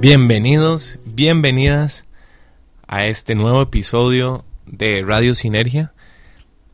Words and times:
Bienvenidos, 0.00 0.98
bienvenidas 1.04 2.06
a 2.86 3.04
este 3.04 3.34
nuevo 3.34 3.60
episodio 3.60 4.46
de 4.64 5.04
Radio 5.06 5.34
Sinergia. 5.34 5.92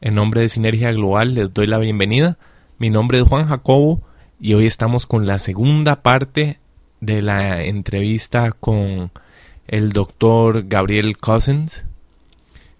En 0.00 0.14
nombre 0.14 0.42
de 0.42 0.48
Sinergia 0.48 0.92
Global 0.92 1.34
les 1.34 1.52
doy 1.52 1.66
la 1.66 1.78
bienvenida. 1.78 2.38
Mi 2.78 2.88
nombre 2.88 3.18
es 3.18 3.24
Juan 3.24 3.48
Jacobo 3.48 4.00
y 4.38 4.54
hoy 4.54 4.66
estamos 4.66 5.06
con 5.06 5.26
la 5.26 5.40
segunda 5.40 6.04
parte 6.04 6.60
de 7.00 7.20
la 7.20 7.64
entrevista 7.64 8.52
con 8.52 9.10
el 9.66 9.90
doctor 9.90 10.68
Gabriel 10.68 11.18
Cousins. 11.18 11.84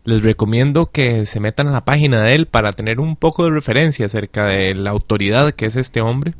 Les 0.04 0.22
recomiendo 0.22 0.92
que 0.92 1.26
se 1.26 1.40
metan 1.40 1.66
a 1.66 1.72
la 1.72 1.84
página 1.84 2.22
de 2.22 2.36
él 2.36 2.46
para 2.46 2.70
tener 2.70 3.00
un 3.00 3.16
poco 3.16 3.42
de 3.42 3.50
referencia 3.50 4.06
acerca 4.06 4.46
de 4.46 4.76
la 4.76 4.90
autoridad 4.90 5.50
que 5.50 5.66
es 5.66 5.74
este 5.74 6.00
hombre 6.00 6.34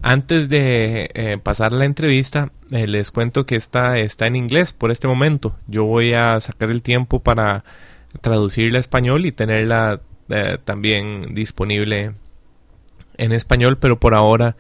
Antes 0.02 0.50
de 0.50 1.12
eh, 1.14 1.38
pasar 1.38 1.74
la 1.74 1.86
entrevista, 1.86 2.52
eh, 2.72 2.88
les 2.88 3.12
cuento 3.12 3.46
que 3.46 3.56
esta 3.56 4.00
está 4.00 4.26
en 4.26 4.36
inglés 4.36 4.74
por 4.74 4.90
este 4.90 5.08
momento. 5.08 5.56
Yo 5.68 5.84
voy 5.84 6.14
a 6.14 6.42
sacar 6.42 6.72
el 6.72 6.82
tiempo 6.82 7.20
para 7.20 7.64
traducirla 8.22 8.80
a 8.80 8.82
español 8.82 9.28
y 9.28 9.32
tenerla 9.32 10.02
eh, 10.34 10.58
también 10.64 11.36
disponible 11.36 12.14
en 13.18 13.32
español, 13.32 13.78
pero 13.78 14.00
por 14.00 14.16
ahora 14.16 14.56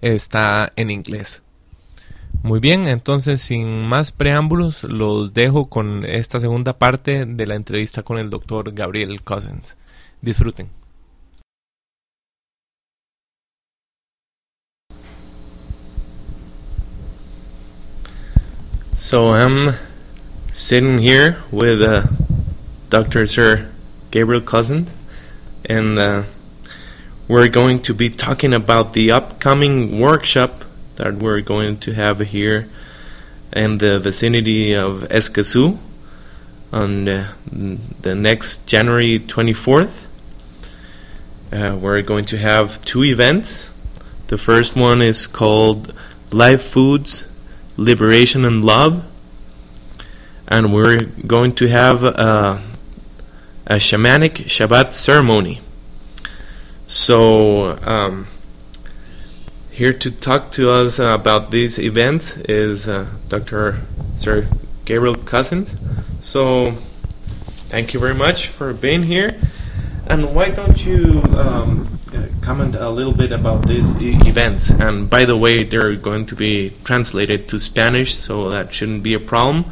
está 0.00 0.70
en 0.76 0.90
inglés. 0.90 1.42
Muy 2.42 2.60
bien, 2.60 2.86
entonces 2.86 3.40
sin 3.40 3.84
más 3.86 4.12
preámbulos, 4.12 4.84
los 4.84 5.34
dejo 5.34 5.68
con 5.68 6.04
esta 6.04 6.38
segunda 6.38 6.78
parte 6.78 7.26
de 7.26 7.46
la 7.46 7.56
entrevista 7.56 8.04
con 8.04 8.18
el 8.18 8.30
doctor 8.30 8.72
Gabriel 8.72 9.20
Cousins. 9.22 9.76
Disfruten. 10.22 10.70
So 18.96 19.34
I'm 19.34 19.74
sitting 20.52 20.98
here 21.00 21.36
with 21.50 21.82
uh, 21.82 22.02
Dr. 22.90 23.26
Sir 23.26 23.68
Gabriel 24.10 24.42
Cousins, 24.42 24.88
and 25.68 25.98
uh, 25.98 26.22
we're 27.28 27.48
going 27.48 27.82
to 27.82 27.94
be 27.94 28.08
talking 28.08 28.54
about 28.54 28.92
the 28.92 29.10
upcoming 29.10 29.98
workshop 29.98 30.64
that 30.96 31.14
we're 31.14 31.40
going 31.40 31.76
to 31.78 31.92
have 31.92 32.20
here 32.20 32.68
in 33.52 33.78
the 33.78 33.98
vicinity 33.98 34.74
of 34.74 35.02
Escazú 35.10 35.78
on 36.72 37.08
uh, 37.08 37.32
the 37.50 38.14
next 38.14 38.66
January 38.66 39.18
24th. 39.18 40.04
Uh, 41.52 41.76
we're 41.80 42.02
going 42.02 42.24
to 42.24 42.38
have 42.38 42.82
two 42.84 43.02
events. 43.02 43.72
The 44.28 44.38
first 44.38 44.76
one 44.76 45.02
is 45.02 45.26
called 45.26 45.92
Live 46.30 46.62
Foods 46.62 47.26
liberation 47.76 48.44
and 48.44 48.64
love. 48.64 49.04
And 50.48 50.72
we're 50.72 51.04
going 51.04 51.54
to 51.56 51.66
have 51.66 52.04
a, 52.04 52.62
a 53.66 53.76
shamanic 53.76 54.44
Shabbat 54.46 54.92
ceremony. 54.92 55.60
So, 56.86 57.78
um, 57.82 58.28
here 59.70 59.92
to 59.92 60.10
talk 60.10 60.52
to 60.52 60.70
us 60.70 60.98
about 61.00 61.50
this 61.50 61.78
event 61.78 62.42
is 62.48 62.86
uh, 62.86 63.06
Dr. 63.28 63.80
Sir 64.16 64.48
Gabriel 64.84 65.16
Cousens. 65.16 65.74
So, 66.20 66.72
thank 67.72 67.92
you 67.92 67.98
very 67.98 68.14
much 68.14 68.46
for 68.46 68.72
being 68.72 69.02
here. 69.02 69.36
And 70.06 70.34
why 70.34 70.50
don't 70.50 70.86
you 70.86 71.22
um, 71.36 71.98
comment 72.40 72.76
a 72.76 72.88
little 72.88 73.12
bit 73.12 73.32
about 73.32 73.66
these 73.66 74.00
e- 74.00 74.16
events. 74.24 74.70
And 74.70 75.10
by 75.10 75.24
the 75.24 75.36
way, 75.36 75.64
they're 75.64 75.96
going 75.96 76.26
to 76.26 76.36
be 76.36 76.72
translated 76.84 77.48
to 77.48 77.58
Spanish, 77.58 78.14
so 78.14 78.48
that 78.50 78.72
shouldn't 78.72 79.02
be 79.02 79.14
a 79.14 79.20
problem. 79.20 79.64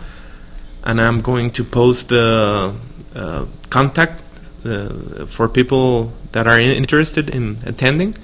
And 0.83 1.01
I'm 1.01 1.21
going 1.21 1.53
to 1.53 1.63
post 1.63 2.09
the 2.09 2.75
uh, 3.15 3.47
contact 3.71 4.23
uh, 4.65 5.27
for 5.27 5.49
people 5.49 6.13
that 6.33 6.47
are 6.47 6.59
in- 6.59 6.71
interested 6.71 7.31
in 7.31 7.59
attending. 7.65 8.17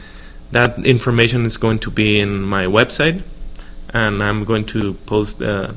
That 0.53 0.85
information 0.85 1.47
is 1.47 1.57
going 1.57 1.79
to 1.81 1.91
be 1.91 2.19
in 2.19 2.43
my 2.43 2.65
website, 2.65 3.23
and 3.91 4.23
I'm 4.23 4.45
going 4.45 4.67
to 4.67 4.95
post 5.07 5.41
uh, 5.41 5.73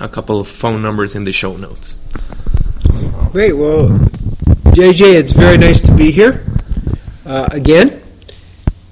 a 0.00 0.08
couple 0.08 0.40
of 0.40 0.48
phone 0.48 0.82
numbers 0.82 1.14
in 1.14 1.24
the 1.24 1.32
show 1.32 1.56
notes. 1.56 1.98
Great. 3.30 3.52
Well, 3.54 3.88
JJ, 4.74 5.14
it's 5.14 5.32
very 5.32 5.58
nice 5.58 5.80
to 5.82 5.92
be 5.92 6.10
here 6.10 6.46
uh, 7.26 7.48
again. 7.50 8.02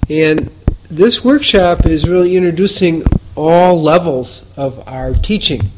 And 0.09 0.51
this 0.89 1.23
workshop 1.23 1.85
is 1.85 2.07
really 2.07 2.35
introducing 2.35 3.03
all 3.35 3.81
levels 3.81 4.51
of 4.55 4.85
our 4.87 5.13
teaching. 5.13 5.71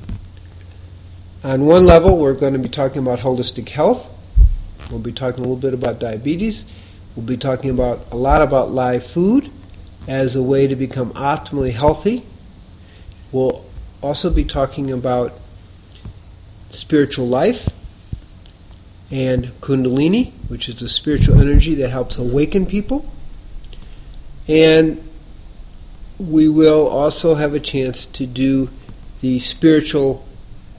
On 1.45 1.67
one 1.67 1.85
level, 1.85 2.17
we're 2.17 2.33
going 2.33 2.53
to 2.53 2.59
be 2.59 2.69
talking 2.69 3.03
about 3.03 3.19
holistic 3.19 3.69
health. 3.69 4.11
We'll 4.89 4.97
be 4.97 5.11
talking 5.11 5.41
a 5.41 5.47
little 5.47 5.55
bit 5.55 5.75
about 5.75 5.99
diabetes. 5.99 6.65
We'll 7.15 7.27
be 7.27 7.37
talking 7.37 7.69
about 7.69 8.07
a 8.11 8.15
lot 8.15 8.41
about 8.41 8.71
live 8.71 9.05
food 9.05 9.51
as 10.07 10.35
a 10.35 10.41
way 10.41 10.65
to 10.65 10.75
become 10.75 11.13
optimally 11.13 11.71
healthy. 11.71 12.25
We'll 13.31 13.63
also 14.01 14.31
be 14.31 14.43
talking 14.43 14.91
about 14.91 15.39
spiritual 16.71 17.27
life 17.27 17.69
and 19.11 19.49
Kundalini, 19.61 20.31
which 20.47 20.67
is 20.67 20.81
a 20.81 20.89
spiritual 20.89 21.39
energy 21.39 21.75
that 21.75 21.91
helps 21.91 22.17
awaken 22.17 22.65
people. 22.65 23.07
And 24.47 25.07
we 26.17 26.49
will 26.49 26.87
also 26.87 27.35
have 27.35 27.53
a 27.53 27.59
chance 27.59 28.07
to 28.07 28.25
do 28.25 28.71
the 29.21 29.37
spiritual 29.37 30.25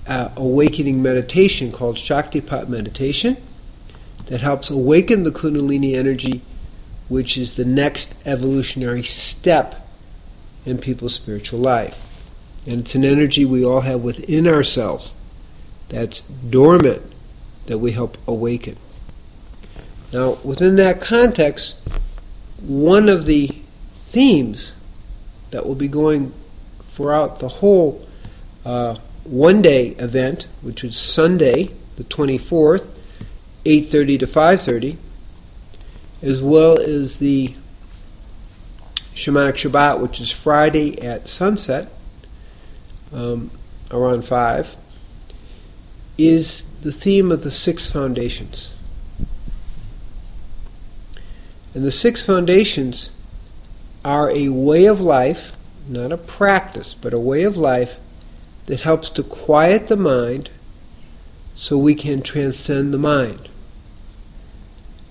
uh, 0.06 0.31
awakening 0.37 1.03
meditation 1.03 1.73
called 1.73 1.97
Shaktipat 1.97 2.69
meditation 2.69 3.37
that 4.26 4.41
helps 4.41 4.70
awaken 4.70 5.25
the 5.25 5.31
Kundalini 5.31 5.94
energy, 5.94 6.43
which 7.08 7.37
is 7.37 7.55
the 7.55 7.64
next 7.64 8.14
evolutionary 8.25 9.03
step 9.03 9.88
in 10.64 10.79
people's 10.79 11.14
spiritual 11.14 11.61
life. 11.61 12.03
And 12.67 12.81
it's 12.81 12.94
an 12.94 13.05
energy 13.05 13.44
we 13.44 13.64
all 13.64 13.82
have 13.82 14.03
within 14.03 14.49
ourselves 14.49 15.14
that's 15.88 16.20
dormant 16.20 17.02
that 17.67 17.79
we 17.79 17.93
help 17.93 18.19
awaken. 18.26 18.76
Now, 20.12 20.38
within 20.43 20.76
that 20.76 21.00
context, 21.00 21.76
one 22.61 23.09
of 23.09 23.26
the 23.26 23.49
themes 23.93 24.75
that 25.50 25.67
will 25.67 25.75
be 25.75 25.88
going 25.88 26.32
throughout 26.91 27.41
the 27.41 27.49
whole 27.49 28.06
uh, 28.64 28.97
one 29.28 29.62
day 29.62 29.88
event, 29.99 30.46
which 30.62 30.84
is 30.84 30.96
Sunday, 30.96 31.70
the 31.96 32.05
24th, 32.05 32.88
8.30 33.64 34.20
to 34.20 34.26
5.30, 34.26 34.96
as 36.23 36.43
well 36.43 36.78
as 36.78 37.19
the 37.19 37.55
Shamanic 39.14 39.55
Shabbat, 39.55 40.00
which 40.00 40.20
is 40.20 40.31
Friday 40.31 41.00
at 41.00 41.28
sunset, 41.28 41.93
um, 43.12 43.50
around 43.90 44.23
5, 44.25 44.76
is 46.19 46.64
the 46.82 46.93
theme 46.93 47.32
of 47.32 47.43
the 47.43 47.50
six 47.50 47.90
foundations. 47.90 48.75
And 51.75 51.84
the 51.84 51.93
six 51.93 52.25
foundations 52.25 53.11
are 54.05 54.31
a 54.31 54.49
way 54.49 54.87
of 54.87 55.00
life 55.00 55.56
not 55.88 56.12
a 56.12 56.17
practice, 56.17 56.94
but 56.94 57.12
a 57.12 57.19
way 57.19 57.44
of 57.44 57.56
life 57.56 57.99
that 58.66 58.80
helps 58.80 59.10
to 59.10 59.22
quiet 59.22 59.88
the 59.88 59.96
mind 59.96 60.50
so 61.54 61.78
we 61.78 61.94
can 61.94 62.22
transcend 62.22 62.92
the 62.92 62.98
mind. 62.98 63.48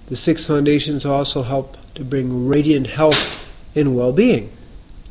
The 0.07 0.15
six 0.15 0.45
foundations 0.45 1.05
also 1.05 1.41
help 1.41 1.77
to 1.95 2.03
bring 2.03 2.47
radiant 2.47 2.87
health 2.87 3.47
and 3.73 3.95
well 3.95 4.13
being 4.13 4.51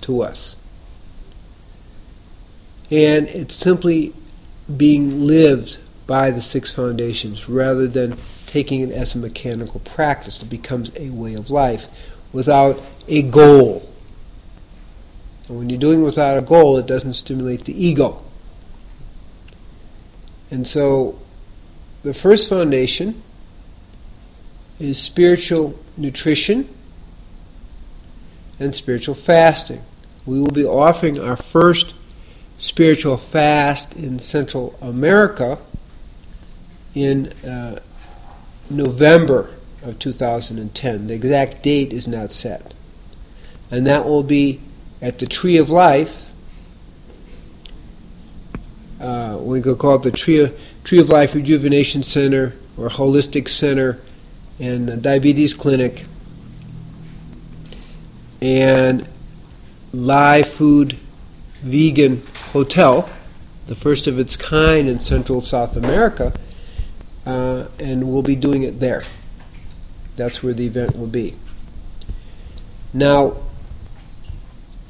to 0.03 0.23
us. 0.23 0.57
And 2.91 3.27
it's 3.29 3.55
simply 3.55 4.13
being 4.77 5.27
lived 5.27 5.79
by 6.07 6.31
the 6.31 6.43
six 6.43 6.73
foundations 6.73 7.49
rather 7.49 7.89
than 7.89 8.17
taking 8.47 8.83
it 8.83 8.93
as 8.93 9.15
a 9.15 9.19
mechanical 9.19 9.81
practice. 9.81 10.43
It 10.43 10.51
becomes 10.51 10.93
a 10.97 11.11
way 11.11 11.35
of 11.35 11.51
life 11.51 11.87
without 12.33 12.81
a 13.09 13.23
goal. 13.23 13.91
And 15.49 15.59
when 15.59 15.71
you're 15.71 15.81
doing 15.81 16.03
it 16.03 16.05
without 16.05 16.39
a 16.39 16.43
goal, 16.43 16.77
it 16.79 16.87
doesn't 16.87 17.15
stimulate 17.15 17.65
the 17.65 17.85
ego. 17.85 18.23
And 20.51 20.67
so 20.67 21.19
the 22.03 22.15
first 22.15 22.49
foundation 22.49 23.23
is 24.79 24.99
spiritual 25.01 25.79
nutrition 25.97 26.69
and 28.59 28.75
spiritual 28.75 29.15
fasting. 29.15 29.83
We 30.27 30.41
will 30.41 30.51
be 30.51 30.65
offering 30.65 31.21
our 31.21 31.37
first 31.37 31.95
spiritual 32.59 33.17
fast 33.17 33.95
in 33.95 34.19
Central 34.19 34.77
America 34.81 35.59
in 36.95 37.29
uh, 37.45 37.81
November 38.71 39.55
of 39.83 39.99
2010. 39.99 41.07
The 41.09 41.15
exact 41.15 41.63
date 41.63 41.93
is 41.93 42.09
not 42.09 42.33
set. 42.33 42.75
And 43.71 43.87
that 43.87 44.07
will 44.07 44.23
be 44.23 44.61
at 45.03 45.19
the 45.19 45.27
Tree 45.27 45.57
of 45.59 45.69
Life. 45.69 46.24
Uh, 49.05 49.37
we 49.37 49.61
could 49.61 49.77
call 49.77 49.97
it 49.97 50.03
the 50.03 50.11
Tree 50.11 50.39
of, 50.39 50.59
Tree 50.83 50.99
of 50.99 51.11
Life 51.11 51.35
Rejuvenation 51.35 52.03
Center 52.03 52.55
or 52.79 52.89
Holistic 52.89 53.51
Center 53.51 54.01
and 54.59 55.03
Diabetes 55.03 55.53
Clinic 55.53 56.07
and 58.41 59.07
Live 59.93 60.49
Food 60.49 60.99
Vegan 61.61 62.23
Hotel, 62.53 63.07
the 63.67 63.75
first 63.75 64.07
of 64.07 64.19
its 64.19 64.39
kind 64.39 64.89
in 64.89 65.01
Central 65.01 65.43
South 65.43 65.77
America, 65.77 66.33
uh, 67.27 67.67
and 67.79 68.11
we'll 68.11 68.23
be 68.23 68.37
doing 68.37 68.63
it 68.63 68.81
there. 68.81 69.05
That's 70.17 70.43
where 70.43 70.55
the 70.55 70.65
event 70.65 70.97
will 70.97 71.09
be. 71.09 71.35
Now, 72.95 73.37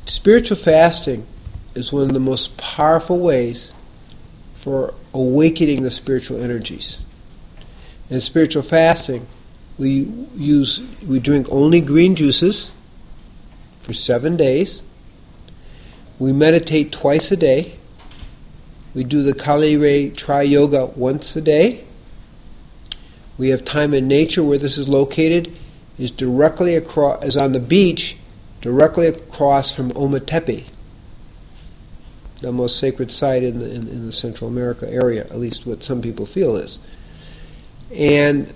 spiritual 0.06 0.56
fasting 0.56 1.26
is 1.74 1.92
one 1.92 2.04
of 2.04 2.12
the 2.12 2.20
most 2.20 2.56
powerful 2.56 3.18
ways 3.18 3.72
for 4.64 4.94
awakening 5.12 5.82
the 5.82 5.90
spiritual 5.90 6.42
energies. 6.42 6.98
In 8.08 8.18
spiritual 8.22 8.62
fasting, 8.62 9.26
we 9.76 10.04
use 10.34 10.80
we 11.06 11.20
drink 11.20 11.46
only 11.50 11.82
green 11.82 12.16
juices 12.16 12.70
for 13.82 13.92
seven 13.92 14.38
days. 14.38 14.82
We 16.18 16.32
meditate 16.32 16.92
twice 16.92 17.30
a 17.30 17.36
day. 17.36 17.76
We 18.94 19.04
do 19.04 19.22
the 19.22 19.34
Kali 19.34 19.76
Ray 19.76 20.08
Tri 20.08 20.42
Yoga 20.42 20.86
once 20.86 21.36
a 21.36 21.42
day. 21.42 21.84
We 23.36 23.50
have 23.50 23.66
time 23.66 23.92
in 23.92 24.08
nature 24.08 24.42
where 24.42 24.56
this 24.56 24.78
is 24.78 24.88
located 24.88 25.54
is 25.98 26.10
directly 26.10 26.74
across 26.74 27.22
is 27.22 27.36
on 27.36 27.52
the 27.52 27.60
beach, 27.60 28.16
directly 28.62 29.08
across 29.08 29.74
from 29.74 29.90
Ometepe, 29.92 30.64
the 32.44 32.52
most 32.52 32.78
sacred 32.78 33.10
site 33.10 33.42
in 33.42 33.58
the 33.58 33.66
in, 33.66 33.88
in 33.88 34.06
the 34.06 34.12
Central 34.12 34.48
America 34.48 34.88
area, 34.88 35.22
at 35.24 35.38
least 35.38 35.66
what 35.66 35.82
some 35.82 36.02
people 36.02 36.26
feel 36.26 36.56
is. 36.56 36.78
And 37.92 38.52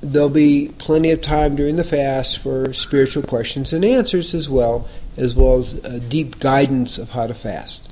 there'll 0.00 0.28
be 0.28 0.72
plenty 0.78 1.10
of 1.10 1.22
time 1.22 1.56
during 1.56 1.76
the 1.76 1.84
fast 1.84 2.38
for 2.38 2.72
spiritual 2.72 3.22
questions 3.22 3.72
and 3.72 3.84
answers 3.84 4.34
as 4.34 4.48
well, 4.48 4.88
as 5.16 5.34
well 5.34 5.58
as 5.58 5.72
deep 6.08 6.38
guidance 6.38 6.98
of 6.98 7.10
how 7.10 7.26
to 7.26 7.34
fast. 7.34 7.82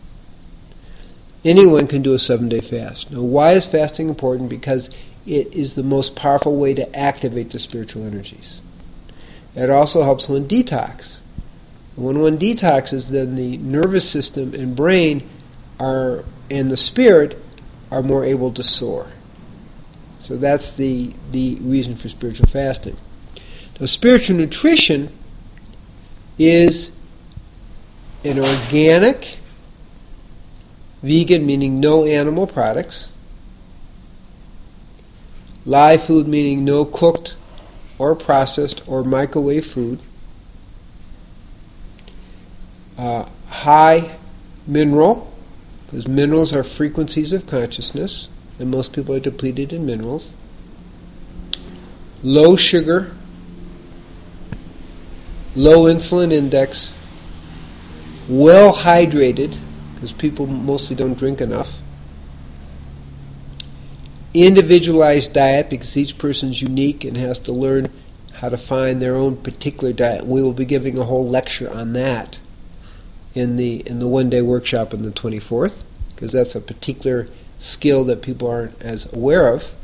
Anyone 1.45 1.87
can 1.87 2.03
do 2.03 2.15
a 2.15 2.19
seven 2.19 2.49
day 2.49 2.61
fast. 2.61 3.11
Now, 3.11 3.21
why 3.21 3.53
is 3.53 3.67
fasting 3.67 4.09
important? 4.09 4.49
Because 4.49 4.91
it 5.27 5.53
is 5.55 5.75
the 5.75 5.83
most 5.83 6.17
powerful 6.17 6.57
way 6.57 6.75
to 6.75 6.97
activate 6.97 7.51
the 7.51 7.59
spiritual 7.59 8.05
energies. 8.05 8.61
It 9.55 9.71
also 9.71 10.03
helps 10.03 10.29
one 10.29 10.49
detox. 10.49 11.21
When 11.97 12.21
one 12.21 12.39
detoxes, 12.39 13.09
then 13.09 13.37
the 13.37 13.57
nervous 13.59 14.09
system 14.09 14.55
and 14.55 14.75
brain 14.75 15.29
are 15.79 16.25
and 16.51 16.71
the 16.71 16.77
spirit 16.77 17.41
are 17.91 18.03
more 18.03 18.25
able 18.25 18.53
to 18.53 18.63
soar. 18.63 19.07
So 20.21 20.37
that's 20.37 20.73
the, 20.73 21.13
the 21.31 21.57
reason 21.57 21.97
for 21.97 22.09
spiritual 22.09 22.47
fasting. 22.47 22.97
Now, 23.79 23.87
spiritual 23.87 24.37
nutrition 24.37 25.11
is 26.39 26.91
an 28.25 28.39
organic, 28.39 29.37
vegan, 31.03 31.45
meaning 31.45 31.79
no 31.81 32.05
animal 32.05 32.47
products, 32.47 33.13
live 35.67 36.03
food, 36.05 36.27
meaning 36.27 36.65
no 36.65 36.85
cooked 36.85 37.35
or 37.99 38.15
processed 38.15 38.81
or 38.89 39.05
microwave 39.05 39.67
food, 39.67 40.01
uh, 42.99 43.29
high 43.49 44.17
mineral, 44.67 45.33
because 45.87 46.07
minerals 46.09 46.55
are 46.55 46.65
frequencies 46.65 47.33
of 47.33 47.47
consciousness 47.47 48.29
and 48.59 48.71
most 48.71 48.93
people 48.93 49.15
are 49.15 49.21
depleted 49.21 49.73
in 49.73 49.85
minerals. 49.85 50.31
Low 52.23 52.57
sugar, 52.57 53.15
low 55.55 55.85
insulin 55.85 56.33
index, 56.33 56.93
well 58.29 58.73
hydrated, 58.73 59.59
because 59.95 60.13
people 60.13 60.47
mostly 60.47 60.97
don't 60.97 61.19
drink 61.19 61.41
enough. 61.41 61.81
Individualized 64.33 65.33
diet, 65.33 65.69
because 65.69 65.97
each 65.97 66.17
person's 66.17 66.63
unique 66.63 67.05
and 67.05 67.17
has 67.17 67.39
to 67.41 67.53
learn 67.53 67.89
how 68.35 68.49
to 68.49 68.57
find 68.57 69.01
their 69.01 69.15
own 69.15 69.37
particular 69.37 69.93
diet. 69.93 70.27
We 70.27 70.43
will 70.43 70.53
be 70.53 70.65
giving 70.65 70.99
a 70.99 71.05
whole 71.05 71.29
lecture 71.29 71.71
on 71.71 71.93
that 71.93 72.39
in 73.35 73.57
the 73.57 73.87
in 73.87 73.99
the 73.99 74.09
one 74.09 74.31
day 74.31 74.43
workshop 74.43 74.95
on 74.95 75.03
the 75.03 75.11
24th, 75.11 75.83
because 76.15 76.33
that's 76.33 76.55
a 76.55 76.61
particular 76.61 77.29
skill 77.59 78.05
that 78.05 78.23
people 78.23 78.49
aren't 78.49 78.81
as 78.83 79.13
aware 79.13 79.53
of, 79.53 79.75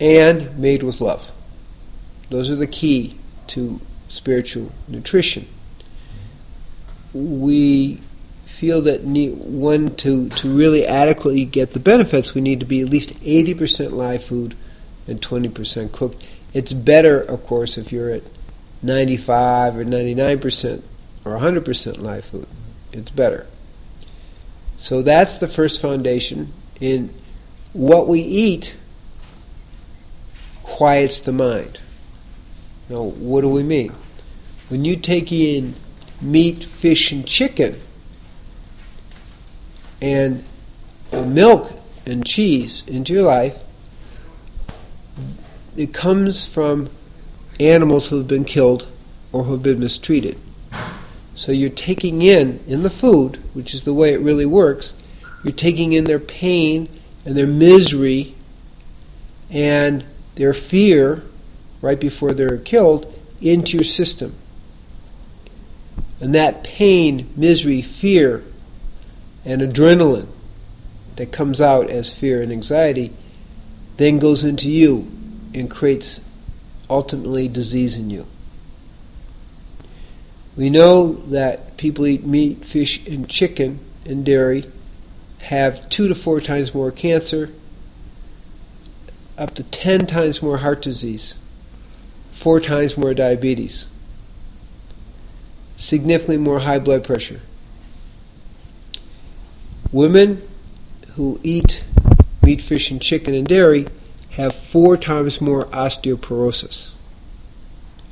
and 0.00 0.58
made 0.58 0.82
with 0.82 1.00
love. 1.00 1.30
Those 2.30 2.50
are 2.50 2.56
the 2.56 2.66
key 2.66 3.16
to 3.48 3.80
spiritual 4.08 4.72
nutrition. 4.88 5.46
We 7.12 8.00
feel 8.62 8.80
that 8.82 9.04
need, 9.04 9.36
one 9.36 9.94
to, 9.96 10.28
to 10.28 10.56
really 10.56 10.86
adequately 10.86 11.44
get 11.44 11.72
the 11.72 11.80
benefits, 11.80 12.34
we 12.34 12.40
need 12.40 12.60
to 12.60 12.66
be 12.66 12.80
at 12.80 12.88
least 12.88 13.10
80% 13.20 13.90
live 13.90 14.22
food 14.22 14.56
and 15.06 15.20
20% 15.20 15.92
cooked. 15.92 16.24
It's 16.54 16.72
better, 16.72 17.20
of 17.20 17.44
course, 17.44 17.76
if 17.76 17.90
you're 17.90 18.10
at 18.10 18.22
95 18.82 19.78
or 19.78 19.84
99% 19.84 20.82
or 21.24 21.32
100% 21.38 22.02
live 22.02 22.24
food. 22.24 22.46
It's 22.92 23.10
better. 23.10 23.46
So 24.76 25.02
that's 25.02 25.38
the 25.38 25.48
first 25.48 25.80
foundation. 25.80 26.52
In 26.80 27.14
what 27.72 28.08
we 28.08 28.20
eat 28.20 28.74
quiets 30.62 31.20
the 31.20 31.32
mind. 31.32 31.78
Now, 32.88 33.02
what 33.02 33.42
do 33.42 33.48
we 33.48 33.62
mean? 33.62 33.94
When 34.68 34.84
you 34.84 34.96
take 34.96 35.30
in 35.30 35.74
meat, 36.20 36.64
fish, 36.64 37.12
and 37.12 37.26
chicken, 37.26 37.80
and 40.00 40.44
milk 41.12 41.72
and 42.04 42.26
cheese 42.26 42.82
into 42.86 43.12
your 43.12 43.22
life, 43.22 43.58
it 45.76 45.94
comes 45.94 46.44
from 46.44 46.90
animals 47.60 48.08
who 48.08 48.18
have 48.18 48.28
been 48.28 48.44
killed 48.44 48.88
or 49.30 49.44
who 49.44 49.52
have 49.52 49.62
been 49.62 49.78
mistreated. 49.78 50.38
So 51.34 51.52
you're 51.52 51.70
taking 51.70 52.22
in, 52.22 52.62
in 52.66 52.82
the 52.82 52.90
food, 52.90 53.42
which 53.54 53.74
is 53.74 53.84
the 53.84 53.94
way 53.94 54.12
it 54.12 54.20
really 54.20 54.46
works, 54.46 54.94
you're 55.42 55.52
taking 55.52 55.92
in 55.92 56.04
their 56.04 56.20
pain 56.20 56.88
and 57.24 57.36
their 57.36 57.46
misery 57.46 58.34
and 59.50 60.04
their 60.34 60.54
fear 60.54 61.22
right 61.80 61.98
before 61.98 62.32
they're 62.32 62.58
killed 62.58 63.12
into 63.40 63.76
your 63.76 63.84
system. 63.84 64.34
And 66.20 66.34
that 66.34 66.62
pain, 66.62 67.32
misery, 67.36 67.82
fear, 67.82 68.44
and 69.44 69.60
adrenaline 69.60 70.28
that 71.16 71.32
comes 71.32 71.60
out 71.60 71.90
as 71.90 72.12
fear 72.12 72.42
and 72.42 72.52
anxiety 72.52 73.12
then 73.96 74.18
goes 74.18 74.44
into 74.44 74.70
you 74.70 75.10
and 75.52 75.70
creates 75.70 76.20
ultimately 76.88 77.48
disease 77.48 77.96
in 77.96 78.08
you. 78.08 78.26
We 80.56 80.68
know 80.68 81.12
that 81.14 81.76
people 81.76 82.06
eat 82.06 82.26
meat, 82.26 82.64
fish, 82.64 83.06
and 83.06 83.28
chicken 83.28 83.78
and 84.04 84.24
dairy 84.24 84.70
have 85.38 85.88
two 85.88 86.08
to 86.08 86.14
four 86.14 86.40
times 86.40 86.74
more 86.74 86.90
cancer, 86.90 87.50
up 89.38 89.54
to 89.54 89.62
10 89.62 90.06
times 90.06 90.42
more 90.42 90.58
heart 90.58 90.82
disease, 90.82 91.34
four 92.32 92.60
times 92.60 92.98
more 92.98 93.14
diabetes, 93.14 93.86
significantly 95.78 96.36
more 96.36 96.60
high 96.60 96.78
blood 96.78 97.02
pressure. 97.02 97.40
Women 99.90 100.46
who 101.14 101.40
eat 101.42 101.82
meat, 102.42 102.60
fish, 102.60 102.90
and 102.90 103.00
chicken 103.00 103.34
and 103.34 103.46
dairy 103.46 103.86
have 104.30 104.54
four 104.54 104.96
times 104.96 105.40
more 105.40 105.64
osteoporosis, 105.66 106.90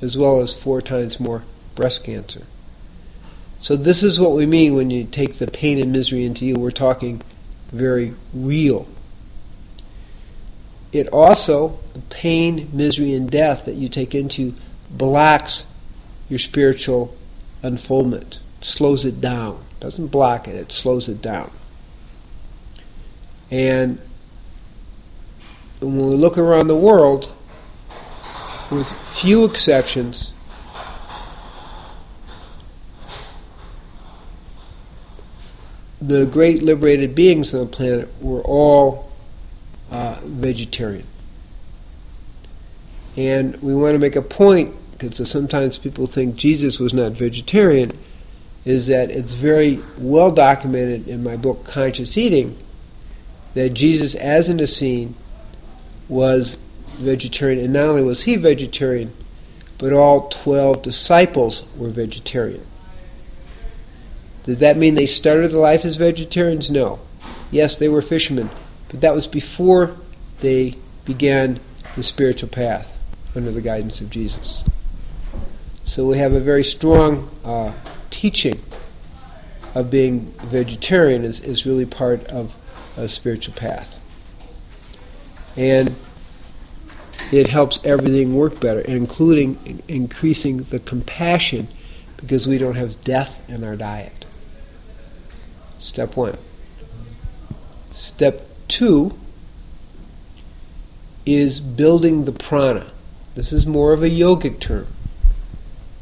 as 0.01 0.17
well 0.17 0.41
as 0.41 0.55
four 0.55 0.81
times 0.81 1.21
more 1.21 1.43
breast 1.81 2.05
cancer. 2.05 2.43
So, 3.63 3.75
this 3.75 4.03
is 4.03 4.21
what 4.21 4.33
we 4.33 4.45
mean 4.45 4.75
when 4.75 4.91
you 4.91 5.05
take 5.05 5.39
the 5.39 5.47
pain 5.47 5.81
and 5.81 5.91
misery 5.91 6.27
into 6.27 6.45
you. 6.45 6.57
We're 6.57 6.71
talking 6.71 7.23
very 7.73 8.15
real. 8.35 8.87
It 10.93 11.09
also, 11.09 11.79
the 11.95 12.01
pain, 12.01 12.69
misery, 12.75 13.15
and 13.15 13.31
death 13.31 13.65
that 13.65 13.77
you 13.77 13.89
take 13.89 14.15
into 14.15 14.55
blocks 14.91 15.65
your 16.29 16.39
spiritual 16.39 17.17
unfoldment, 17.63 18.39
slows 18.61 19.07
it 19.07 19.23
down. 19.23 19.65
doesn't 19.81 20.09
block 20.09 20.49
it, 20.49 20.57
it 20.57 20.73
slows 20.73 21.09
it 21.09 21.23
down. 21.23 21.51
And 23.51 23.99
when 25.81 25.97
we 25.97 26.15
look 26.15 26.37
around 26.37 26.69
the 26.69 26.77
world, 26.77 27.33
with 28.71 28.91
few 29.15 29.47
exceptions, 29.47 30.35
the 36.11 36.27
great 36.27 36.63
liberated 36.63 37.15
beings 37.15 37.55
on 37.55 37.61
the 37.61 37.67
planet 37.67 38.09
were 38.21 38.43
all 38.43 39.11
uh, 39.91 40.19
vegetarian. 40.25 41.07
And 43.17 43.61
we 43.63 43.75
want 43.75 43.95
to 43.95 43.99
make 43.99 44.17
a 44.17 44.23
point, 44.23 44.75
because 44.99 45.31
sometimes 45.31 45.79
people 45.79 46.07
think 46.07 46.37
Jesus 46.37 46.79
was 46.79 46.95
not 46.95 47.13
vegetarian, 47.13 47.93
is 48.65 48.87
that 48.89 49.11
it's 49.11 49.35
very 49.35 49.83
well 49.99 50.31
documented 50.31 51.09
in 51.09 51.23
my 51.23 51.37
book, 51.37 51.65
Conscious 51.65 52.17
Eating, 52.17 52.57
that 53.55 53.71
Jesus, 53.71 54.15
as 54.15 54.49
an 54.49 54.61
Essene, 54.61 55.15
was 56.09 56.59
vegetarian. 56.99 57.65
And 57.65 57.73
not 57.73 57.87
only 57.87 58.03
was 58.03 58.25
he 58.25 58.37
vegetarian, 58.37 59.13
but 59.79 59.93
all 59.93 60.29
12 60.29 60.83
disciples 60.83 61.65
were 61.77 61.89
vegetarian. 61.89 62.65
Did 64.45 64.61
that 64.61 64.77
mean 64.77 64.95
they 64.95 65.07
started 65.07 65.51
their 65.51 65.61
life 65.61 65.85
as 65.85 65.97
vegetarians? 65.97 66.71
No. 66.71 67.01
Yes, 67.51 67.79
they 67.79 67.89
were 67.89 68.03
fishermen, 68.03 68.51
but 68.89 69.01
that 69.01 69.15
was 69.15 69.27
before 69.27 69.97
they 70.41 70.77
began 71.05 71.61
the 71.97 72.03
spiritual 72.03 72.49
path 72.49 72.99
under 73.35 73.51
the 73.51 73.61
guidance 73.61 74.01
of 74.01 74.11
Jesus. 74.11 74.65
So 75.85 76.07
we 76.07 76.19
have 76.19 76.33
a 76.33 76.41
very 76.41 76.65
strong 76.65 77.29
uh, 77.45 77.73
teaching 78.11 78.63
of 79.75 79.91
being 79.91 80.33
vegetarian 80.43 81.25
is, 81.25 81.41
is 81.41 81.67
really 81.67 81.87
part 81.87 82.25
of 82.27 82.55
a 82.97 83.09
spiritual 83.09 83.55
path. 83.55 84.01
And 85.57 85.95
it 87.33 87.49
helps 87.49 87.79
everything 87.85 88.35
work 88.35 88.61
better, 88.61 88.81
including 88.81 89.83
increasing 89.89 90.59
the 90.65 90.79
compassion 90.79 91.69
because 92.17 92.47
we 92.47 92.59
don't 92.59 92.77
have 92.77 93.01
death 93.03 93.49
in 93.49 93.65
our 93.65 93.77
diet. 93.77 94.20
Step 95.81 96.17
one. 96.17 96.37
Step 97.95 98.47
two 98.69 99.19
is 101.27 101.61
building 101.61 102.25
the 102.25 102.33
prana. 102.33 102.91
This 103.35 103.53
is 103.53 103.67
more 103.67 103.93
of 103.93 104.03
a 104.03 104.09
yogic 104.09 104.61
term. 104.61 104.87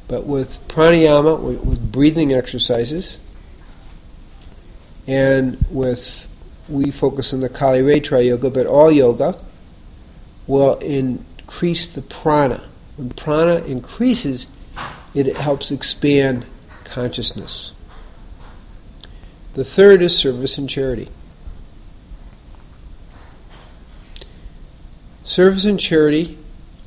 But 0.06 0.26
with 0.26 0.58
pranayama, 0.68 1.40
with, 1.40 1.92
breathing 1.92 2.32
exercises, 2.32 3.18
and 5.06 5.58
with, 5.70 6.26
we 6.68 6.90
focus 6.90 7.32
on 7.32 7.40
the 7.40 7.49
Kali 7.49 7.82
Ray 7.82 8.00
Tri 8.00 8.20
yoga, 8.20 8.50
but 8.50 8.66
all 8.66 8.90
yoga 8.90 9.38
will 10.47 10.76
increase 10.78 11.87
the 11.87 12.02
prana. 12.02 12.64
When 12.97 13.11
prana 13.11 13.56
increases, 13.64 14.47
it 15.14 15.37
helps 15.37 15.70
expand 15.70 16.47
consciousness. 16.85 17.73
The 19.59 19.65
third 19.65 20.03
is 20.03 20.17
service 20.17 20.57
and 20.57 20.71
charity. 20.71 21.09
Service 25.25 25.65
and 25.65 25.81
charity 25.81 26.38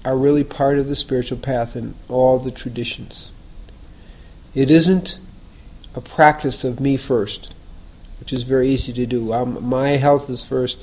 are 0.05 0.15
really 0.15 0.45
part 0.45 0.79
of 0.79 0.87
the 0.87 0.95
spiritual 0.95 1.37
path 1.37 1.75
in 1.75 1.95
all 2.07 2.39
the 2.39 2.49
traditions. 2.49 3.33
It 4.55 4.71
isn't 4.71 5.19
a 5.95 5.99
practice 5.99 6.63
of 6.63 6.79
me 6.79 6.95
first, 6.95 7.53
which 8.21 8.31
is 8.31 8.43
very 8.43 8.69
easy 8.69 8.93
to 8.93 9.05
do. 9.05 9.33
I'm, 9.33 9.61
my 9.61 9.97
health 9.97 10.29
is 10.29 10.45
first, 10.45 10.77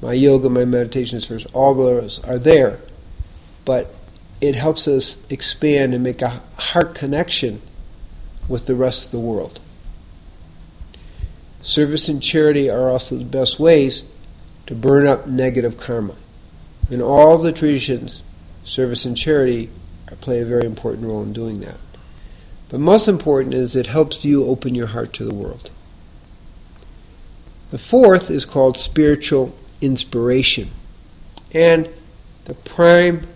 my 0.00 0.12
yoga, 0.12 0.48
my 0.48 0.64
meditation 0.64 1.18
is 1.18 1.24
first. 1.24 1.48
All 1.52 1.74
those 1.74 2.22
are 2.22 2.38
there. 2.38 2.78
But 3.64 3.92
it 4.40 4.54
helps 4.54 4.86
us 4.86 5.18
expand 5.28 5.92
and 5.92 6.04
make 6.04 6.22
a 6.22 6.40
heart 6.56 6.94
connection 6.94 7.60
with 8.46 8.66
the 8.66 8.76
rest 8.76 9.06
of 9.06 9.10
the 9.10 9.18
world. 9.18 9.58
Service 11.62 12.08
and 12.08 12.22
charity 12.22 12.68
are 12.68 12.90
also 12.90 13.16
the 13.16 13.24
best 13.24 13.58
ways 13.58 14.02
to 14.66 14.74
burn 14.74 15.06
up 15.06 15.26
negative 15.26 15.78
karma. 15.78 16.14
In 16.90 17.00
all 17.00 17.38
the 17.38 17.52
traditions, 17.52 18.22
service 18.64 19.04
and 19.04 19.16
charity 19.16 19.70
play 20.20 20.40
a 20.40 20.44
very 20.44 20.64
important 20.64 21.06
role 21.06 21.22
in 21.22 21.32
doing 21.32 21.60
that. 21.60 21.76
But 22.68 22.80
most 22.80 23.08
important 23.08 23.54
is 23.54 23.76
it 23.76 23.86
helps 23.86 24.24
you 24.24 24.46
open 24.46 24.74
your 24.74 24.88
heart 24.88 25.12
to 25.14 25.24
the 25.24 25.34
world. 25.34 25.70
The 27.70 27.78
fourth 27.78 28.30
is 28.30 28.44
called 28.44 28.76
spiritual 28.76 29.54
inspiration. 29.80 30.70
And 31.52 31.88
the 32.44 32.54
prime 32.54 33.26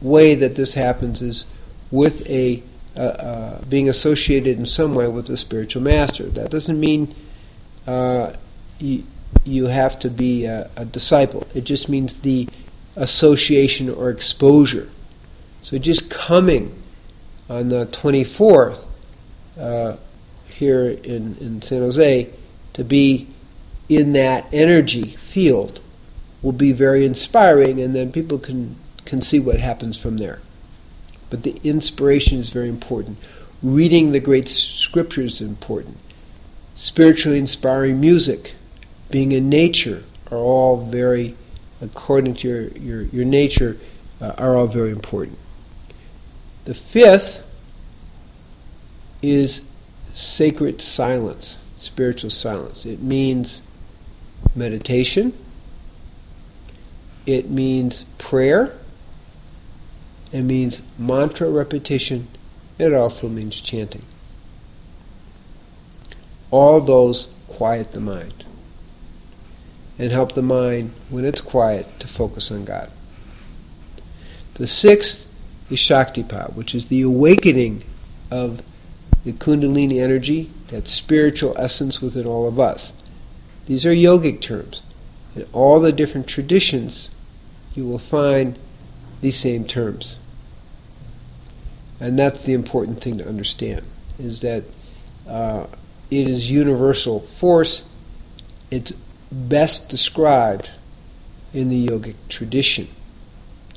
way 0.00 0.34
that 0.34 0.54
this 0.54 0.74
happens 0.74 1.22
is 1.22 1.46
with 1.90 2.28
a 2.28 2.62
uh, 2.96 3.00
uh, 3.00 3.64
being 3.66 3.88
associated 3.88 4.58
in 4.58 4.66
some 4.66 4.94
way 4.94 5.06
with 5.06 5.28
a 5.28 5.36
spiritual 5.36 5.82
master. 5.82 6.24
That 6.24 6.50
doesn't 6.50 6.78
mean 6.80 7.14
uh, 7.86 8.34
you, 8.78 9.04
you, 9.44 9.66
have 9.66 9.98
to 9.98 10.10
be 10.10 10.46
a, 10.46 10.70
a, 10.76 10.84
disciple. 10.84 11.46
It 11.54 11.64
just 11.64 11.88
means 11.88 12.14
the 12.16 12.48
association 12.96 13.90
or 13.90 14.10
exposure. 14.10 14.90
So 15.62 15.78
just 15.78 16.08
coming 16.08 16.82
on 17.50 17.68
the 17.68 17.86
24th 17.86 18.84
uh, 19.58 19.96
here 20.48 20.88
in, 20.88 21.36
in 21.36 21.62
San 21.62 21.80
Jose 21.80 22.30
to 22.72 22.84
be 22.84 23.28
in 23.88 24.12
that 24.14 24.46
energy 24.52 25.16
field 25.16 25.80
will 26.42 26.52
be 26.52 26.72
very 26.72 27.04
inspiring, 27.04 27.80
and 27.80 27.94
then 27.94 28.10
people 28.10 28.38
can, 28.38 28.76
can 29.04 29.20
see 29.20 29.38
what 29.38 29.60
happens 29.60 29.98
from 29.98 30.16
there. 30.16 30.40
But 31.30 31.42
the 31.42 31.60
inspiration 31.64 32.38
is 32.38 32.50
very 32.50 32.68
important. 32.68 33.18
Reading 33.62 34.12
the 34.12 34.20
great 34.20 34.48
scriptures 34.48 35.40
is 35.40 35.48
important. 35.48 35.98
Spiritually 36.76 37.38
inspiring 37.38 38.00
music, 38.00 38.54
being 39.10 39.32
in 39.32 39.48
nature, 39.48 40.04
are 40.30 40.38
all 40.38 40.84
very, 40.84 41.34
according 41.80 42.34
to 42.34 42.48
your, 42.48 42.68
your, 42.78 43.02
your 43.02 43.24
nature, 43.24 43.78
uh, 44.20 44.34
are 44.38 44.56
all 44.56 44.66
very 44.66 44.90
important. 44.90 45.38
The 46.64 46.74
fifth 46.74 47.46
is 49.22 49.62
sacred 50.14 50.80
silence, 50.80 51.58
spiritual 51.78 52.30
silence. 52.30 52.84
It 52.84 53.00
means 53.00 53.62
meditation, 54.54 55.32
it 57.26 57.50
means 57.50 58.04
prayer, 58.18 58.76
it 60.36 60.42
means 60.42 60.82
mantra 60.98 61.50
repetition. 61.50 62.28
It 62.78 62.92
also 62.92 63.28
means 63.28 63.60
chanting. 63.60 64.02
All 66.50 66.80
those 66.80 67.28
quiet 67.48 67.92
the 67.92 68.00
mind 68.00 68.44
and 69.98 70.12
help 70.12 70.32
the 70.32 70.42
mind, 70.42 70.92
when 71.08 71.24
it's 71.24 71.40
quiet, 71.40 72.00
to 72.00 72.06
focus 72.06 72.50
on 72.50 72.64
God. 72.64 72.90
The 74.54 74.66
sixth 74.66 75.30
is 75.70 75.78
Shaktipat, 75.78 76.54
which 76.54 76.74
is 76.74 76.86
the 76.86 77.02
awakening 77.02 77.82
of 78.30 78.62
the 79.24 79.32
Kundalini 79.32 80.00
energy, 80.00 80.50
that 80.68 80.88
spiritual 80.88 81.54
essence 81.56 82.00
within 82.00 82.26
all 82.26 82.46
of 82.46 82.60
us. 82.60 82.92
These 83.66 83.86
are 83.86 83.90
yogic 83.90 84.40
terms. 84.40 84.82
In 85.34 85.46
all 85.52 85.80
the 85.80 85.92
different 85.92 86.26
traditions, 86.26 87.10
you 87.74 87.86
will 87.86 87.98
find 87.98 88.58
these 89.20 89.36
same 89.36 89.64
terms. 89.64 90.16
And 92.00 92.18
that's 92.18 92.44
the 92.44 92.52
important 92.52 93.02
thing 93.02 93.18
to 93.18 93.28
understand, 93.28 93.84
is 94.18 94.40
that 94.42 94.64
uh, 95.26 95.66
it 96.10 96.28
is 96.28 96.50
universal 96.50 97.20
force. 97.20 97.82
It's 98.70 98.92
best 99.32 99.88
described 99.88 100.70
in 101.52 101.70
the 101.70 101.86
yogic 101.86 102.14
tradition. 102.28 102.88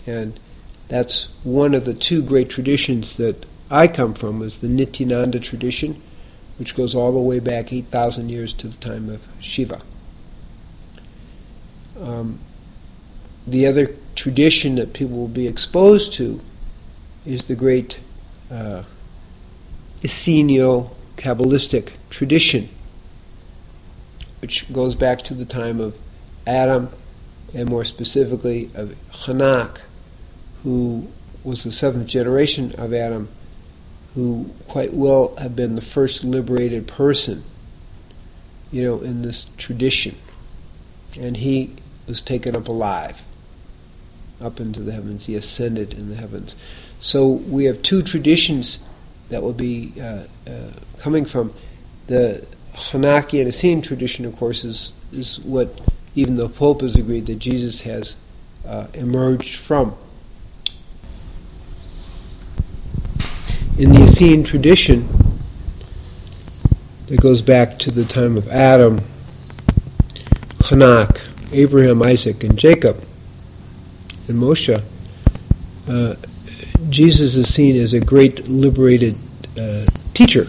And 0.06 0.40
that's 0.88 1.30
one 1.44 1.74
of 1.74 1.86
the 1.86 1.94
two 1.94 2.22
great 2.22 2.50
traditions 2.50 3.18
that 3.18 3.46
I 3.72 3.88
come 3.88 4.14
from, 4.14 4.42
is 4.42 4.62
the 4.62 4.68
Nityananda 4.68 5.40
tradition, 5.40 6.02
which 6.58 6.76
goes 6.76 6.96
all 6.96 7.14
the 7.14 7.20
way 7.20 7.40
back 7.40 7.72
8,000 7.72 8.30
years 8.30 8.54
to 8.54 8.68
the 8.68 8.78
time 8.78 9.10
of 9.10 9.22
Shiva. 9.40 9.82
Um, 12.02 12.40
the 13.48 13.68
other 13.68 13.96
tradition 14.16 14.76
that 14.76 14.94
people 14.94 15.18
will 15.18 15.28
be 15.28 15.48
exposed 15.48 16.14
to 16.14 16.42
is 17.26 17.46
the 17.46 17.56
great 17.56 18.00
uh, 18.52 18.84
Essenio 20.04 20.92
Kabbalistic 21.18 21.92
tradition, 22.10 22.70
which 24.42 24.72
goes 24.72 24.96
back 24.96 25.22
to 25.24 25.34
the 25.34 25.46
time 25.46 25.80
of 25.80 25.98
Adam, 26.48 26.90
and 27.54 27.70
more 27.70 27.84
specifically 27.84 28.70
of 28.76 28.96
Hanak, 29.12 29.80
who 30.64 31.08
was 31.44 31.64
the 31.64 31.72
seventh 31.72 32.08
generation 32.08 32.74
of 32.78 32.94
Adam, 32.94 33.30
who 34.16 34.50
quite 34.68 34.94
well 34.94 35.36
have 35.38 35.56
been 35.56 35.76
the 35.76 35.82
first 35.82 36.24
liberated 36.24 36.88
person, 36.88 37.44
you 38.72 38.84
know, 38.84 39.00
in 39.02 39.22
this 39.22 39.46
tradition. 39.58 40.16
And 41.20 41.38
he 41.38 41.76
was 42.08 42.22
taken 42.22 42.56
up 42.56 42.68
alive, 42.68 43.22
up 44.42 44.60
into 44.60 44.80
the 44.80 44.92
heavens. 44.92 45.26
He 45.26 45.36
ascended 45.36 45.94
in 45.94 46.10
the 46.10 46.16
heavens. 46.16 46.56
So 47.00 47.28
we 47.28 47.66
have 47.66 47.82
two 47.82 48.02
traditions 48.02 48.80
that 49.30 49.42
will 49.42 49.54
be 49.54 49.94
uh, 50.00 50.24
uh, 50.48 50.72
coming 50.98 51.26
from 51.26 51.54
the 52.08 52.46
Hanaki 52.74 53.40
and 53.40 53.48
Essene 53.48 53.82
tradition. 53.82 54.26
Of 54.26 54.36
course, 54.36 54.64
is 54.64 54.92
is 55.12 55.40
what 55.40 55.80
even 56.16 56.36
the 56.36 56.50
Pope 56.50 56.82
has 56.82 56.96
agreed 56.96 57.26
that 57.28 57.40
Jesus 57.40 57.82
has 57.82 58.16
uh, 58.66 58.88
emerged 58.94 59.58
from. 59.58 59.96
In 63.78 63.94
the 63.94 64.04
Essene 64.04 64.44
tradition, 64.44 65.08
that 67.08 67.22
goes 67.22 67.42
back 67.42 67.80
to 67.80 67.92
the 67.92 68.06
time 68.06 68.38
of 68.38 68.48
Adam, 68.50 69.02
Hanak, 70.60 71.22
Abraham, 71.52 72.04
Isaac, 72.04 72.44
and 72.44 72.58
Jacob, 72.58 73.04
and 74.28 74.38
Moshe, 74.38 74.84
uh, 75.88 76.16
Jesus 76.90 77.36
is 77.36 77.54
seen 77.54 77.76
as 77.76 77.94
a 77.94 78.00
great 78.00 78.48
liberated 78.48 79.16
uh, 79.58 79.86
teacher, 80.14 80.48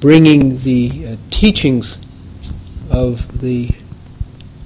bringing 0.00 0.58
the 0.62 1.06
uh, 1.06 1.16
teachings 1.30 1.98
of 2.90 3.40
the 3.40 3.70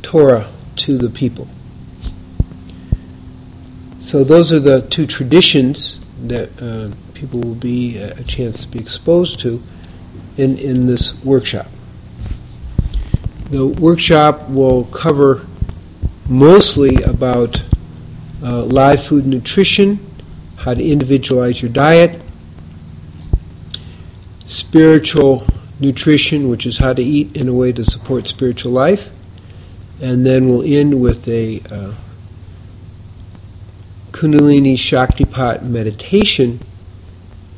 Torah 0.02 0.48
to 0.76 0.98
the 0.98 1.08
people. 1.08 1.48
So 4.00 4.22
those 4.22 4.52
are 4.52 4.60
the 4.60 4.82
two 4.82 5.06
traditions 5.06 5.98
that 6.26 6.50
uh, 6.62 6.94
people 7.14 7.40
will 7.40 7.54
be 7.54 8.02
uh, 8.02 8.14
a 8.18 8.22
chance 8.22 8.62
to 8.62 8.68
be 8.68 8.78
exposed 8.78 9.40
to 9.40 9.62
in, 10.36 10.58
in 10.58 10.86
this 10.86 11.22
workshop. 11.24 11.66
The 13.50 13.66
workshop 13.66 14.48
will 14.48 14.84
cover 14.84 15.46
mostly 16.28 17.02
about 17.02 17.62
uh, 18.42 18.62
live 18.64 19.02
food 19.02 19.26
nutrition, 19.26 20.05
how 20.66 20.74
to 20.74 20.82
individualize 20.84 21.62
your 21.62 21.70
diet, 21.70 22.20
spiritual 24.46 25.46
nutrition, 25.78 26.48
which 26.48 26.66
is 26.66 26.78
how 26.78 26.92
to 26.92 27.00
eat 27.00 27.36
in 27.36 27.48
a 27.48 27.54
way 27.54 27.70
to 27.70 27.84
support 27.84 28.26
spiritual 28.26 28.72
life, 28.72 29.12
and 30.02 30.26
then 30.26 30.48
we'll 30.48 30.64
end 30.64 31.00
with 31.00 31.28
a 31.28 31.60
uh, 31.70 31.94
Kundalini 34.10 34.74
Shaktipat 34.74 35.62
meditation. 35.62 36.58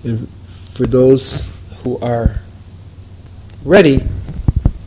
And 0.05 0.29
for 0.75 0.87
those 0.87 1.49
who 1.83 1.99
are 2.01 2.40
ready, 3.64 4.07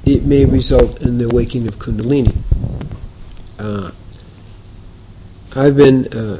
it 0.05 0.25
may 0.25 0.45
result 0.45 1.01
in 1.01 1.17
the 1.17 1.25
awakening 1.25 1.67
of 1.67 1.79
Kundalini. 1.79 2.37
Uh, 3.57 3.89
I've 5.55 5.75
been 5.75 6.05
uh, 6.15 6.39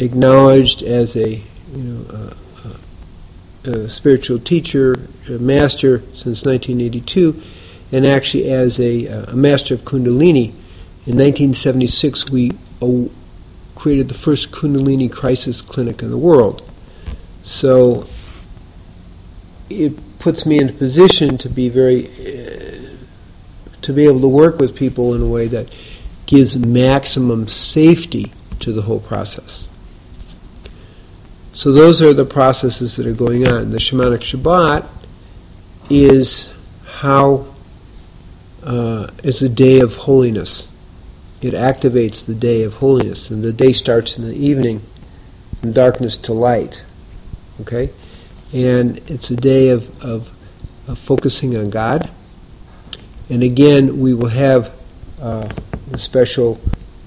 acknowledged 0.00 0.82
as 0.82 1.16
a 1.16 1.42
you 1.72 1.82
know 1.82 2.34
a, 3.64 3.70
a 3.70 3.88
spiritual 3.88 4.38
teacher, 4.38 5.08
a 5.28 5.32
master 5.32 6.00
since 6.14 6.44
1982, 6.44 7.40
and 7.92 8.06
actually 8.06 8.50
as 8.50 8.80
a, 8.80 9.06
a 9.06 9.36
master 9.36 9.74
of 9.74 9.82
Kundalini. 9.82 10.54
In 11.06 11.16
1976, 11.16 12.30
we 12.30 12.52
created 13.74 14.08
the 14.08 14.14
first 14.14 14.52
Kundalini 14.52 15.10
crisis 15.10 15.62
clinic 15.62 16.02
in 16.02 16.10
the 16.10 16.18
world. 16.18 16.62
So 17.42 18.06
it 19.70 20.18
puts 20.18 20.44
me 20.44 20.60
in 20.60 20.68
a 20.68 20.72
position 20.72 21.38
to 21.38 21.48
be 21.48 21.68
very 21.68 22.06
uh, 22.06 22.96
to 23.82 23.92
be 23.92 24.04
able 24.04 24.20
to 24.20 24.28
work 24.28 24.58
with 24.58 24.76
people 24.76 25.14
in 25.14 25.22
a 25.22 25.26
way 25.26 25.46
that 25.48 25.74
gives 26.26 26.58
maximum 26.58 27.48
safety 27.48 28.32
to 28.60 28.72
the 28.72 28.82
whole 28.82 29.00
process. 29.00 29.69
So 31.60 31.72
those 31.72 32.00
are 32.00 32.14
the 32.14 32.24
processes 32.24 32.96
that 32.96 33.06
are 33.06 33.12
going 33.12 33.46
on. 33.46 33.70
The 33.70 33.76
shamanic 33.76 34.20
Shabbat 34.20 34.88
is 35.90 36.54
how 36.86 37.48
uh, 38.62 39.08
it's 39.22 39.42
a 39.42 39.48
day 39.50 39.80
of 39.80 39.94
holiness. 39.94 40.72
It 41.42 41.52
activates 41.52 42.24
the 42.24 42.34
day 42.34 42.62
of 42.62 42.76
holiness, 42.76 43.28
and 43.28 43.44
the 43.44 43.52
day 43.52 43.74
starts 43.74 44.16
in 44.16 44.26
the 44.26 44.34
evening, 44.34 44.80
from 45.60 45.72
darkness 45.72 46.16
to 46.16 46.32
light. 46.32 46.82
Okay, 47.60 47.90
and 48.54 48.96
it's 49.10 49.30
a 49.30 49.36
day 49.36 49.68
of, 49.68 50.02
of, 50.02 50.30
of 50.88 50.98
focusing 50.98 51.58
on 51.58 51.68
God. 51.68 52.10
And 53.28 53.42
again, 53.42 54.00
we 54.00 54.14
will 54.14 54.30
have 54.30 54.74
uh, 55.20 55.46
a 55.92 55.98
special 55.98 56.58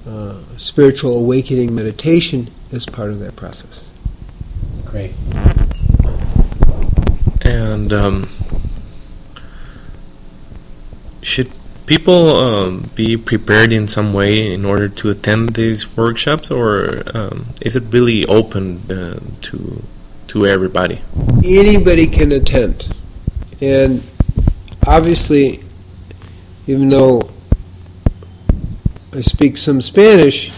uh, 0.08 0.38
spiritual 0.58 1.18
awakening 1.18 1.74
meditation 1.74 2.52
as 2.72 2.86
part 2.86 3.10
of 3.10 3.20
that 3.22 3.36
process. 3.36 3.93
Great. 4.94 5.12
And 7.42 7.92
um, 7.92 8.30
should 11.24 11.52
people 11.88 12.38
um, 12.38 12.92
be 12.94 13.18
prepared 13.18 13.74
in 13.74 13.88
some 13.88 14.14
way 14.14 14.54
in 14.54 14.66
order 14.66 14.88
to 14.88 15.10
attend 15.10 15.56
these 15.56 15.98
workshops, 15.98 16.52
or 16.52 17.02
um, 17.16 17.48
is 17.60 17.76
it 17.76 17.86
really 17.90 18.24
open 18.28 18.92
uh, 18.92 19.20
to 19.50 19.82
to 20.28 20.46
everybody? 20.46 21.02
Anybody 21.44 22.06
can 22.06 22.32
attend, 22.32 22.96
and 23.60 24.04
obviously, 24.86 25.64
even 26.68 26.90
though 26.90 27.32
I 29.12 29.22
speak 29.22 29.58
some 29.58 29.82
Spanish, 29.82 30.52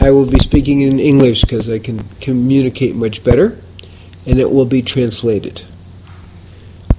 I 0.00 0.10
will 0.10 0.30
be 0.30 0.38
speaking 0.38 0.82
in 0.82 1.00
English 1.00 1.42
because 1.42 1.68
I 1.68 1.78
can 1.78 2.04
communicate 2.20 2.94
much 2.94 3.24
better, 3.24 3.58
and 4.26 4.38
it 4.38 4.50
will 4.50 4.64
be 4.64 4.82
translated 4.82 5.62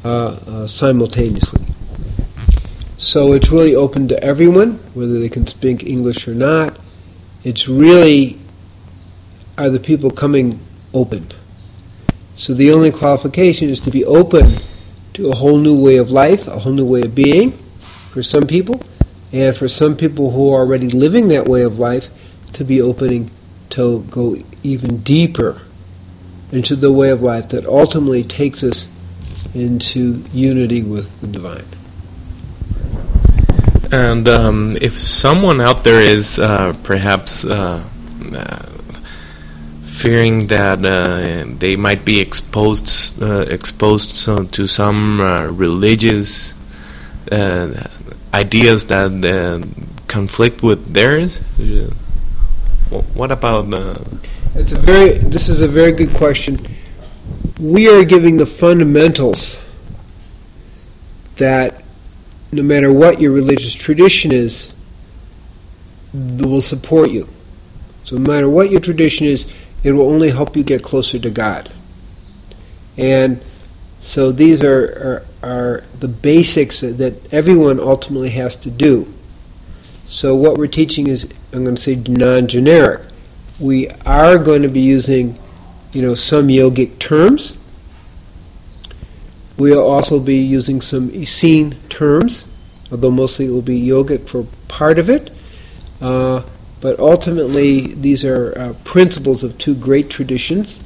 uh, 0.03 0.27
uh, 0.45 0.67
simultaneously. 0.67 1.65
So 2.97 3.31
it's 3.31 3.49
really 3.49 3.75
open 3.75 4.09
to 4.09 4.21
everyone, 4.21 4.73
whether 4.93 5.19
they 5.19 5.29
can 5.29 5.47
speak 5.47 5.83
English 5.83 6.27
or 6.27 6.33
not. 6.33 6.77
It's 7.45 7.69
really 7.69 8.37
are 9.57 9.69
the 9.69 9.79
people 9.79 10.11
coming 10.11 10.59
open. 10.93 11.27
So 12.35 12.53
the 12.53 12.71
only 12.71 12.91
qualification 12.91 13.69
is 13.69 13.79
to 13.81 13.91
be 13.91 14.03
open 14.03 14.55
to 15.13 15.29
a 15.29 15.35
whole 15.35 15.57
new 15.57 15.77
way 15.77 15.97
of 15.97 16.11
life, 16.11 16.47
a 16.47 16.59
whole 16.59 16.73
new 16.73 16.85
way 16.85 17.01
of 17.01 17.15
being 17.15 17.51
for 18.11 18.23
some 18.23 18.47
people, 18.47 18.81
and 19.31 19.55
for 19.55 19.67
some 19.67 19.95
people 19.95 20.31
who 20.31 20.51
are 20.51 20.59
already 20.59 20.89
living 20.89 21.29
that 21.29 21.47
way 21.47 21.63
of 21.63 21.79
life, 21.79 22.09
to 22.53 22.63
be 22.63 22.81
opening 22.81 23.31
to 23.71 24.01
go 24.09 24.37
even 24.63 24.97
deeper 24.97 25.61
into 26.51 26.75
the 26.75 26.91
way 26.91 27.09
of 27.11 27.21
life 27.21 27.49
that 27.49 27.65
ultimately 27.65 28.23
takes 28.23 28.63
us 28.63 28.87
into 29.53 30.23
unity 30.33 30.81
with 30.81 31.21
the 31.21 31.27
divine. 31.27 31.65
And 33.91 34.27
um, 34.27 34.77
if 34.81 34.99
someone 34.99 35.59
out 35.61 35.83
there 35.83 35.99
is 35.99 36.37
uh, 36.37 36.73
perhaps 36.83 37.43
uh, 37.43 37.83
uh, 38.33 38.65
fearing 39.83 40.47
that 40.47 40.85
uh, 40.85 41.45
they 41.57 41.75
might 41.75 42.05
be 42.05 42.19
exposed 42.19 43.21
uh, 43.21 43.41
exposed 43.49 44.15
to 44.53 44.67
some 44.67 45.21
uh, 45.21 45.47
religious 45.47 46.53
ideas 48.33 48.85
that 48.85 49.67
conflict 50.07 50.61
with 50.61 50.93
theirs, 50.93 51.41
what 52.89 53.31
about 53.31 53.73
uh, 53.73 53.99
It's 54.55 54.71
a 54.71 54.79
very. 54.79 55.17
This 55.17 55.49
is 55.49 55.61
a 55.61 55.67
very 55.67 55.91
good 55.91 56.13
question. 56.15 56.59
We 57.59 57.89
are 57.89 58.03
giving 58.03 58.37
the 58.37 58.45
fundamentals 58.45 59.65
that 61.35 61.83
no 62.51 62.63
matter 62.63 62.91
what 62.91 63.21
your 63.21 63.31
religious 63.31 63.75
tradition 63.75 64.31
is, 64.31 64.73
will 66.13 66.61
support 66.61 67.11
you. 67.11 67.29
So 68.05 68.15
no 68.17 68.31
matter 68.31 68.49
what 68.49 68.71
your 68.71 68.79
tradition 68.79 69.27
is, 69.27 69.51
it 69.83 69.91
will 69.91 70.09
only 70.09 70.31
help 70.31 70.55
you 70.57 70.63
get 70.63 70.83
closer 70.83 71.19
to 71.19 71.29
God. 71.29 71.71
And 72.97 73.41
so 73.99 74.31
these 74.31 74.63
are, 74.63 75.23
are, 75.43 75.49
are 75.49 75.83
the 75.99 76.07
basics 76.07 76.81
that 76.81 77.33
everyone 77.33 77.79
ultimately 77.79 78.31
has 78.31 78.55
to 78.57 78.71
do. 78.71 79.13
So 80.09 80.33
what 80.35 80.57
we're 80.57 80.65
teaching 80.65 81.05
is, 81.05 81.29
I'm 81.53 81.63
going 81.63 81.75
to 81.75 81.81
say 81.81 81.93
non-generic. 81.93 83.01
We 83.59 83.89
are 84.07 84.39
going 84.39 84.63
to 84.63 84.67
be 84.67 84.79
using, 84.79 85.37
you 85.93 86.01
know, 86.01 86.15
some 86.15 86.47
yogic 86.47 86.97
terms. 86.97 87.59
We'll 89.55 89.85
also 89.85 90.19
be 90.19 90.37
using 90.37 90.81
some 90.81 91.11
Essene 91.11 91.75
terms, 91.89 92.47
although 92.91 93.11
mostly 93.11 93.45
it 93.45 93.51
will 93.51 93.61
be 93.61 93.79
yogic 93.79 94.27
for 94.27 94.47
part 94.67 94.97
of 94.97 95.11
it. 95.11 95.31
Uh, 96.01 96.41
but 96.81 96.97
ultimately, 96.97 97.93
these 97.93 98.25
are 98.25 98.57
uh, 98.57 98.73
principles 98.83 99.43
of 99.43 99.59
two 99.59 99.75
great 99.75 100.09
traditions 100.09 100.83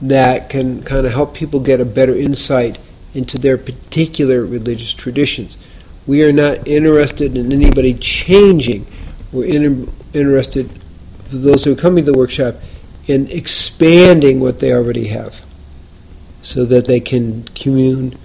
that 0.00 0.48
can 0.48 0.84
kind 0.84 1.04
of 1.04 1.12
help 1.12 1.34
people 1.34 1.58
get 1.58 1.80
a 1.80 1.84
better 1.84 2.14
insight 2.14 2.78
into 3.12 3.38
their 3.38 3.58
particular 3.58 4.46
religious 4.46 4.94
traditions. 4.94 5.56
We 6.06 6.24
are 6.24 6.32
not 6.32 6.66
interested 6.66 7.36
in 7.36 7.52
anybody 7.52 7.94
changing. 7.94 8.86
We're 9.32 9.46
in, 9.46 9.92
interested, 10.12 10.68
for 11.28 11.36
those 11.36 11.64
who 11.64 11.72
are 11.72 11.76
coming 11.76 12.04
to 12.04 12.12
the 12.12 12.18
workshop, 12.18 12.56
in 13.06 13.30
expanding 13.30 14.40
what 14.40 14.60
they 14.60 14.72
already 14.72 15.08
have 15.08 15.44
so 16.42 16.64
that 16.64 16.86
they 16.86 17.00
can 17.00 17.44
commune 17.54 18.16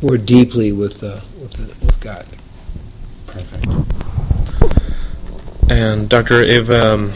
more 0.00 0.16
deeply 0.16 0.70
with, 0.72 1.02
uh, 1.02 1.20
with, 1.40 1.58
with 1.82 2.00
God. 2.00 2.26
Perfect. 3.26 3.66
And 5.68 6.08
Doctor, 6.08 6.40
if 6.40 6.70
um, 6.70 7.10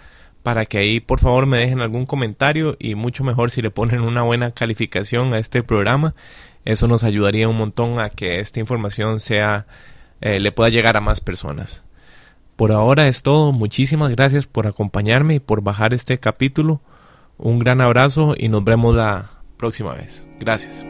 para 0.44 0.66
que 0.66 0.78
ahí 0.78 1.00
por 1.00 1.20
favor 1.20 1.48
me 1.48 1.58
dejen 1.58 1.82
algún 1.82 2.06
comentario 2.06 2.78
y 2.80 2.94
mucho 2.94 3.24
mejor 3.24 3.50
si 3.50 3.64
le 3.64 3.72
ponen 3.72 4.02
una 4.02 4.22
buena 4.22 4.52
calificación 4.52 5.34
a 5.34 5.40
este 5.40 5.64
programa. 5.64 6.14
Eso 6.68 6.90
nos 6.90 7.06
ayudaría 7.06 7.48
un 7.48 7.56
montón 7.56 7.98
a 8.02 8.10
que 8.10 8.42
esta 8.42 8.60
información 8.60 9.22
sea, 9.22 9.68
eh, 10.20 10.42
le 10.42 10.52
pueda 10.52 10.70
llegar 10.70 10.98
a 10.98 11.02
más 11.02 11.22
personas. 11.22 11.82
Por 12.58 12.74
ahora 12.74 13.08
es 13.08 13.24
todo. 13.24 13.54
Muchísimas 13.54 14.12
gracias 14.12 14.48
por 14.48 14.68
acompañarme 14.68 15.36
y 15.36 15.40
por 15.40 15.62
bajar 15.62 15.94
este 15.94 16.20
capítulo. 16.20 16.82
Un 17.38 17.60
gran 17.60 17.80
abrazo 17.80 18.36
y 18.38 18.50
nos 18.50 18.66
vemos 18.66 18.94
la 18.94 19.30
próxima 19.56 19.94
vez. 19.94 20.28
Gracias. 20.42 20.86